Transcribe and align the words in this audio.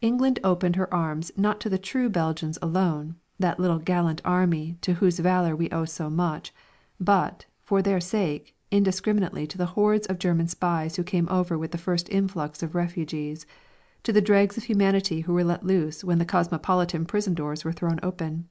England 0.00 0.38
opened 0.42 0.76
her 0.76 0.90
arms 0.94 1.30
not 1.36 1.60
to 1.60 1.68
the 1.68 1.76
true 1.76 2.08
Belgians 2.08 2.58
alone, 2.62 3.16
that 3.38 3.60
little 3.60 3.78
gallant 3.78 4.22
army 4.24 4.78
to 4.80 4.94
whose 4.94 5.18
valour 5.18 5.54
we 5.54 5.68
owe 5.68 5.84
so 5.84 6.08
much, 6.08 6.54
but, 6.98 7.44
for 7.60 7.82
their 7.82 8.00
sake, 8.00 8.56
indiscriminately 8.70 9.46
to 9.46 9.58
the 9.58 9.66
hordes 9.76 10.06
of 10.06 10.18
German 10.18 10.48
spies 10.48 10.96
who 10.96 11.02
came 11.04 11.28
over 11.28 11.58
with 11.58 11.72
the 11.72 11.76
first 11.76 12.08
influx 12.08 12.62
of 12.62 12.74
refugees, 12.74 13.44
to 14.02 14.14
the 14.14 14.22
dregs 14.22 14.56
of 14.56 14.64
humanity 14.64 15.20
who 15.20 15.34
were 15.34 15.44
let 15.44 15.62
loose 15.62 16.02
when 16.02 16.16
the 16.18 16.24
cosmopolitan 16.24 17.04
prison 17.04 17.34
doors 17.34 17.62
were 17.62 17.70
thrown 17.74 18.00
open. 18.02 18.48